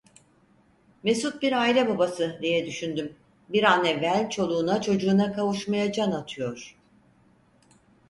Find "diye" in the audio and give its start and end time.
2.41-2.65